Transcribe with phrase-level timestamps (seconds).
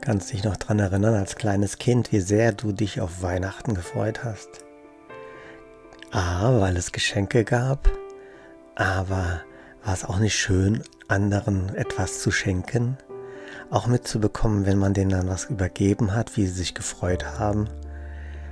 [0.00, 4.24] Kannst dich noch daran erinnern, als kleines Kind, wie sehr du dich auf Weihnachten gefreut
[4.24, 4.48] hast?
[6.10, 7.90] A, weil es Geschenke gab,
[8.76, 9.42] aber
[9.84, 12.96] war es auch nicht schön, anderen etwas zu schenken?
[13.68, 17.68] Auch mitzubekommen, wenn man denen dann was übergeben hat, wie sie sich gefreut haben.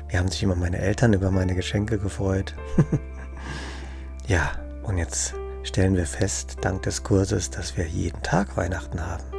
[0.08, 2.54] Wie haben sich immer meine Eltern über meine Geschenke gefreut.
[4.26, 4.52] ja,
[4.82, 9.37] und jetzt stellen wir fest, dank des Kurses, dass wir jeden Tag Weihnachten haben.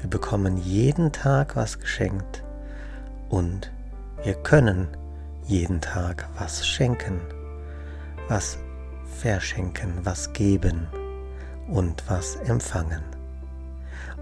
[0.00, 2.44] Wir bekommen jeden Tag was geschenkt
[3.28, 3.72] und
[4.22, 4.88] wir können
[5.44, 7.20] jeden Tag was schenken,
[8.28, 8.58] was
[9.18, 10.86] verschenken, was geben
[11.68, 13.02] und was empfangen.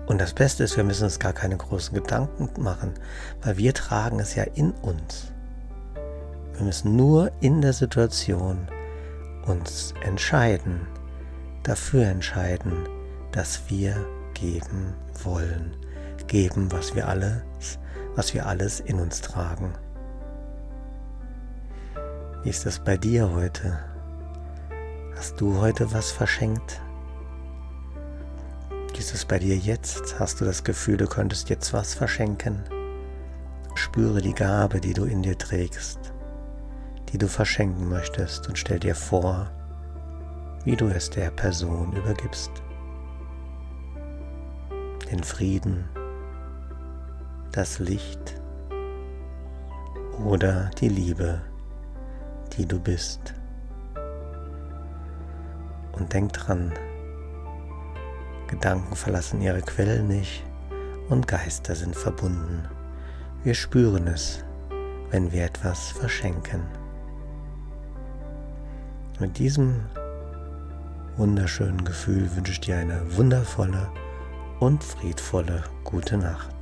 [0.07, 2.95] Und das Beste ist, wir müssen uns gar keine großen Gedanken machen,
[3.43, 5.33] weil wir tragen es ja in uns.
[6.55, 8.67] Wir müssen nur in der Situation
[9.47, 10.87] uns entscheiden,
[11.65, 12.89] dafür entscheiden,
[13.33, 13.97] dass wir
[14.39, 15.77] geben wollen,
[16.27, 17.79] geben, was wir alles,
[18.15, 19.73] was wir alles in uns tragen.
[22.43, 23.79] Wie ist das bei dir heute?
[25.17, 26.83] Hast du heute was verschenkt?
[28.93, 30.19] Wie ist es bei dir jetzt?
[30.19, 32.63] Hast du das Gefühl, du könntest jetzt was verschenken?
[33.75, 36.13] Spüre die Gabe, die du in dir trägst,
[37.11, 39.51] die du verschenken möchtest und stell dir vor,
[40.65, 42.51] wie du es der Person übergibst
[45.11, 45.85] den Frieden,
[47.53, 48.41] das Licht
[50.25, 51.41] oder die Liebe,
[52.57, 53.35] die du bist.
[55.93, 56.73] Und denk dran,
[58.49, 60.45] Gedanken verlassen ihre Quelle nicht
[61.09, 62.69] und Geister sind verbunden.
[63.45, 64.45] Wir spüren es,
[65.11, 66.63] wenn wir etwas verschenken.
[69.21, 69.81] Mit diesem
[71.17, 73.89] wunderschönen Gefühl wünsche ich dir eine wundervolle
[74.61, 76.56] und friedvolle gute Nacht.